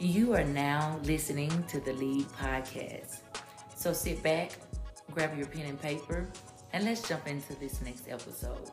[0.00, 3.18] You are now listening to the Lead Podcast.
[3.76, 4.50] So sit back,
[5.12, 6.28] grab your pen and paper,
[6.72, 8.72] and let's jump into this next episode.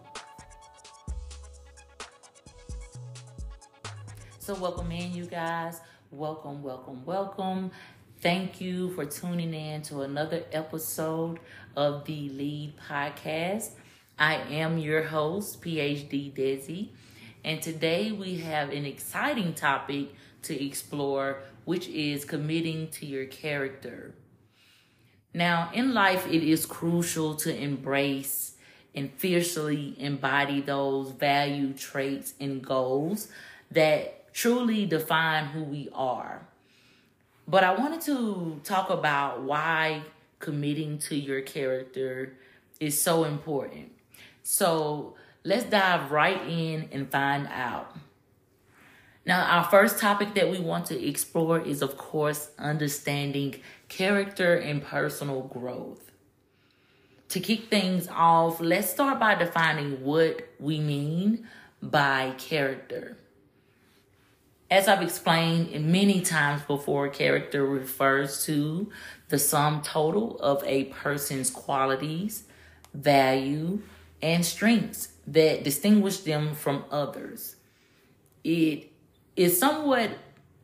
[4.39, 5.79] So, welcome in, you guys.
[6.10, 7.69] Welcome, welcome, welcome.
[8.22, 11.40] Thank you for tuning in to another episode
[11.76, 13.74] of the Lead Podcast.
[14.17, 16.90] I am your host, PhD Desi,
[17.45, 20.09] and today we have an exciting topic
[20.44, 24.13] to explore, which is committing to your character.
[25.34, 28.55] Now, in life, it is crucial to embrace
[28.94, 33.30] and fiercely embody those value traits and goals
[33.70, 36.46] that truly define who we are.
[37.48, 40.04] But I wanted to talk about why
[40.40, 42.34] committing to your character
[42.80, 43.91] is so important.
[44.44, 47.96] So let's dive right in and find out.
[49.26, 53.56] Now, our first topic that we want to explore is, of course, understanding
[53.88, 56.12] character and personal growth.
[57.30, 61.48] To kick things off, let's start by defining what we mean
[61.82, 63.18] by character.
[64.69, 68.89] As I've explained many times before, character refers to
[69.30, 72.44] the sum total of a person's qualities,
[72.94, 73.81] value,
[74.22, 77.58] and strengths that distinguish them from others.
[78.44, 78.91] It
[79.35, 80.11] is somewhat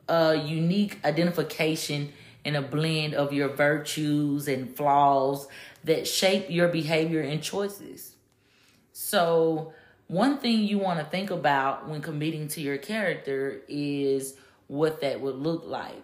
[0.07, 2.11] a unique identification
[2.45, 5.47] and a blend of your virtues and flaws
[5.83, 8.15] that shape your behavior and choices.
[8.93, 9.73] So,
[10.07, 14.35] one thing you want to think about when committing to your character is
[14.67, 16.01] what that would look like.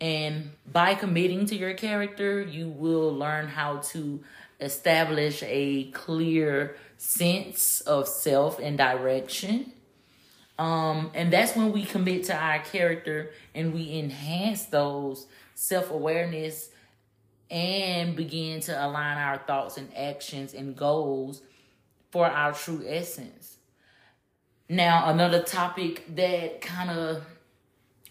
[0.00, 4.22] And by committing to your character, you will learn how to
[4.60, 9.72] establish a clear sense of self and direction.
[10.58, 16.70] Um, and that's when we commit to our character and we enhance those self awareness
[17.50, 21.42] and begin to align our thoughts and actions and goals
[22.10, 23.56] for our true essence.
[24.68, 27.22] Now, another topic that kind of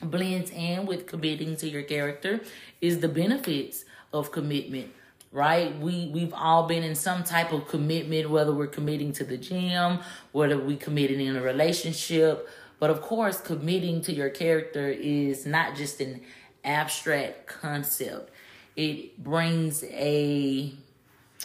[0.01, 2.41] blends in with committing to your character
[2.79, 4.91] is the benefits of commitment
[5.35, 5.77] right?
[5.79, 9.99] We we've all been in some type of commitment whether we're committing to the gym
[10.31, 12.49] whether we committed in a relationship.
[12.79, 16.21] But of course committing to your character is not just an
[16.63, 18.31] abstract concept.
[18.77, 20.73] It brings a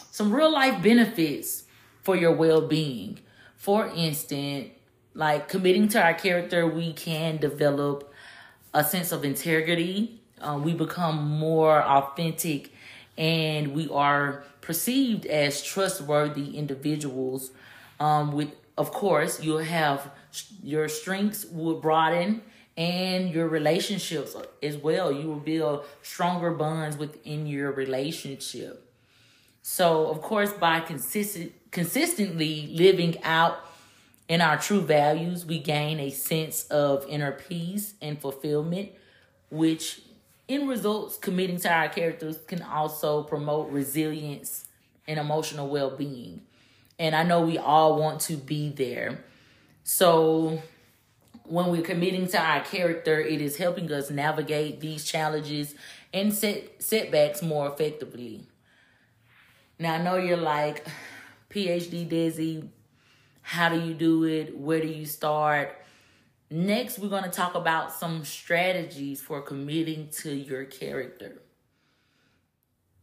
[0.09, 1.65] some real life benefits
[2.01, 3.19] for your well-being.
[3.57, 4.69] For instance
[5.13, 8.13] like committing to our character we can develop
[8.73, 10.21] a sense of integrity.
[10.39, 12.71] Uh, we become more authentic
[13.21, 17.51] and we are perceived as trustworthy individuals.
[17.99, 20.09] Um, with of course, you'll have
[20.63, 22.41] your strengths will broaden
[22.75, 25.11] and your relationships as well.
[25.11, 28.91] You will build stronger bonds within your relationship.
[29.61, 33.59] So, of course, by consistent consistently living out
[34.27, 38.89] in our true values, we gain a sense of inner peace and fulfillment,
[39.51, 40.01] which
[40.47, 44.65] in results, committing to our characters can also promote resilience
[45.07, 46.41] and emotional well being.
[46.99, 49.23] And I know we all want to be there.
[49.83, 50.61] So,
[51.45, 55.75] when we're committing to our character, it is helping us navigate these challenges
[56.13, 58.45] and set setbacks more effectively.
[59.79, 60.85] Now, I know you're like,
[61.49, 62.67] PhD Desi,
[63.41, 64.57] how do you do it?
[64.57, 65.75] Where do you start?
[66.53, 71.41] Next, we're going to talk about some strategies for committing to your character.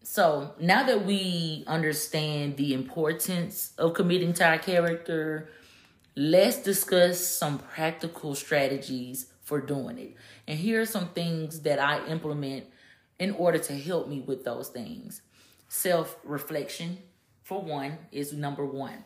[0.03, 5.49] So, now that we understand the importance of committing to our character,
[6.15, 10.15] let's discuss some practical strategies for doing it.
[10.47, 12.67] And here are some things that I implement
[13.19, 15.23] in order to help me with those things.
[15.69, 16.99] Self reflection,
[17.43, 19.05] for one, is number one.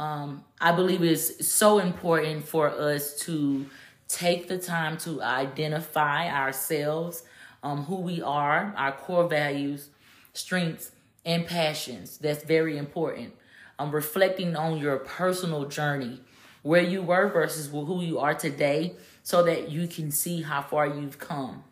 [0.00, 3.66] Um, I believe it's so important for us to
[4.08, 7.22] take the time to identify ourselves,
[7.62, 9.90] um, who we are, our core values,
[10.32, 10.92] strengths,
[11.26, 12.16] and passions.
[12.16, 13.34] That's very important.
[13.78, 16.22] Um, reflecting on your personal journey,
[16.62, 20.86] where you were versus who you are today, so that you can see how far
[20.86, 21.62] you've come.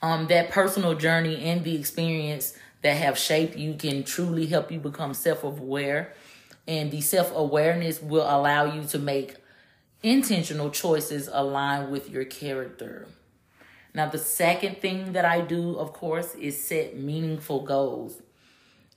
[0.00, 4.78] Um, that personal journey and the experience that have shaped you can truly help you
[4.78, 6.14] become self aware
[6.66, 9.36] and the self awareness will allow you to make
[10.02, 13.06] intentional choices aligned with your character.
[13.94, 18.20] Now, the second thing that I do, of course, is set meaningful goals.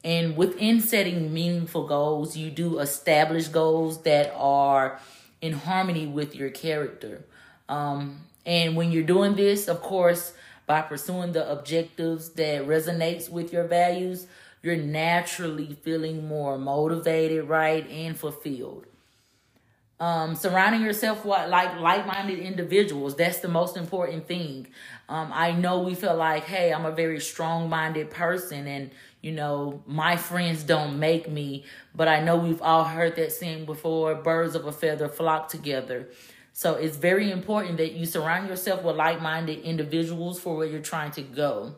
[0.03, 4.99] And within setting meaningful goals, you do establish goals that are
[5.41, 7.25] in harmony with your character.
[7.67, 10.33] Um, And when you're doing this, of course,
[10.65, 14.27] by pursuing the objectives that resonates with your values,
[14.61, 18.85] you're naturally feeling more motivated, right, and fulfilled.
[19.99, 24.67] Um, surrounding yourself with like like-minded individuals that's the most important thing.
[25.09, 29.83] Um, i know we feel like hey i'm a very strong-minded person and you know
[29.85, 34.55] my friends don't make me but i know we've all heard that saying before birds
[34.55, 36.07] of a feather flock together.
[36.53, 41.11] So it's very important that you surround yourself with like-minded individuals for where you're trying
[41.11, 41.75] to go.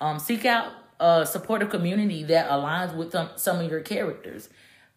[0.00, 4.48] Um, seek out a supportive community that aligns with some, some of your characters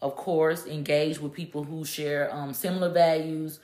[0.02, 3.60] of course, engage with people who share um, similar values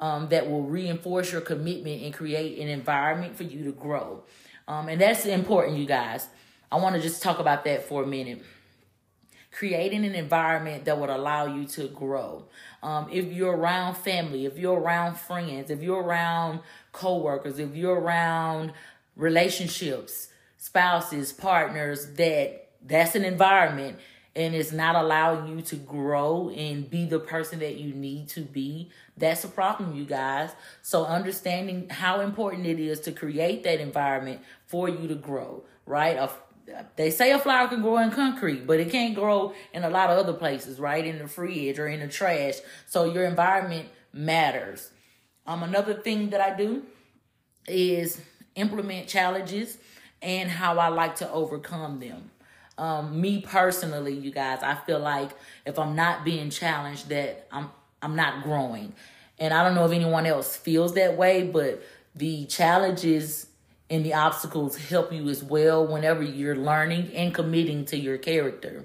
[0.00, 4.22] um, that will reinforce your commitment and create an environment for you to grow.
[4.68, 6.28] Um, and that's important, you guys.
[6.70, 8.42] I want to just talk about that for a minute.
[9.50, 12.46] Creating an environment that would allow you to grow.
[12.82, 16.60] Um, if you're around family, if you're around friends, if you're around
[16.92, 18.72] coworkers, if you're around
[19.14, 20.28] relationships,
[20.62, 23.98] spouses, partners, that that's an environment
[24.36, 28.42] and it's not allowing you to grow and be the person that you need to
[28.42, 30.50] be, that's a problem, you guys.
[30.82, 36.16] So, understanding how important it is to create that environment for you to grow, right?
[36.16, 36.30] A,
[36.94, 40.10] they say a flower can grow in concrete, but it can't grow in a lot
[40.10, 41.04] of other places, right?
[41.04, 42.54] In the fridge or in the trash.
[42.86, 44.92] So, your environment matters.
[45.44, 46.84] Um, another thing that I do
[47.66, 48.20] is
[48.54, 49.76] implement challenges
[50.22, 52.30] and how I like to overcome them.
[52.78, 55.30] Um, me personally, you guys, I feel like
[55.66, 57.70] if I'm not being challenged, that I'm
[58.00, 58.94] I'm not growing.
[59.38, 61.82] And I don't know if anyone else feels that way, but
[62.14, 63.46] the challenges
[63.88, 68.84] and the obstacles help you as well whenever you're learning and committing to your character.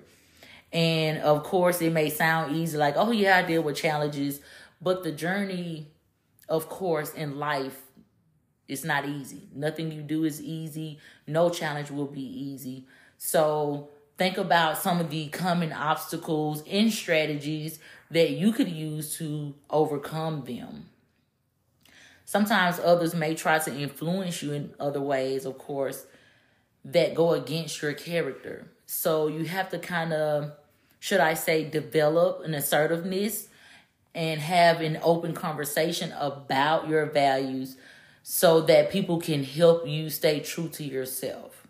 [0.71, 4.41] And of course, it may sound easy, like, oh, yeah, I deal with challenges.
[4.81, 5.87] But the journey,
[6.49, 7.81] of course, in life
[8.67, 9.47] is not easy.
[9.53, 10.99] Nothing you do is easy.
[11.25, 12.85] No challenge will be easy.
[13.17, 17.79] So think about some of the common obstacles and strategies
[18.11, 20.89] that you could use to overcome them.
[22.25, 26.05] Sometimes others may try to influence you in other ways, of course,
[26.83, 28.67] that go against your character.
[28.85, 30.51] So you have to kind of,
[30.99, 33.47] should I say, develop an assertiveness
[34.13, 37.77] and have an open conversation about your values
[38.29, 41.65] so that people can help you stay true to yourself.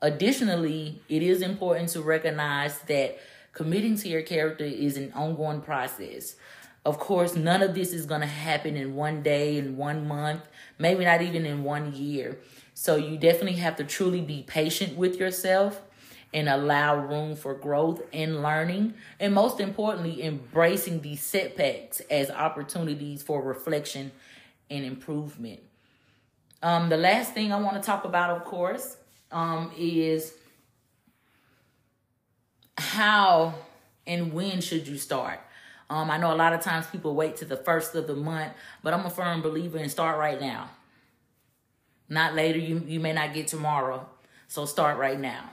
[0.00, 3.18] Additionally, it is important to recognize that
[3.52, 6.36] committing to your character is an ongoing process.
[6.86, 10.40] Of course, none of this is going to happen in one day, in one month,
[10.78, 12.38] maybe not even in one year.
[12.72, 15.82] So, you definitely have to truly be patient with yourself
[16.32, 18.94] and allow room for growth and learning.
[19.20, 24.12] And most importantly, embracing these setbacks as opportunities for reflection
[24.70, 25.60] and improvement.
[26.64, 28.96] Um, the last thing I want to talk about, of course,
[29.30, 30.32] um, is
[32.78, 33.52] how
[34.06, 35.40] and when should you start?
[35.90, 38.54] Um, I know a lot of times people wait to the first of the month,
[38.82, 40.70] but I'm a firm believer in start right now.
[42.08, 44.08] Not later, you, you may not get tomorrow.
[44.48, 45.50] So start right now.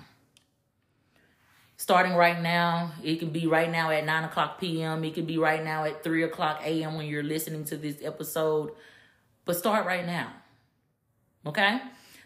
[1.76, 5.38] Starting right now, it can be right now at 9 o'clock p.m., it can be
[5.38, 6.96] right now at 3 o'clock a.m.
[6.96, 8.72] when you're listening to this episode.
[9.44, 10.32] But start right now.
[11.46, 11.80] Okay?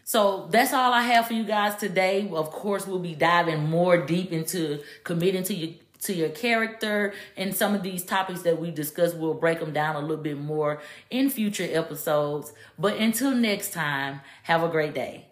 [0.04, 2.28] So that's all I have for you guys today.
[2.32, 7.54] Of course, we'll be diving more deep into committing to your to your character and
[7.54, 10.80] some of these topics that we discussed we'll break them down a little bit more
[11.10, 15.25] in future episodes but until next time have a great day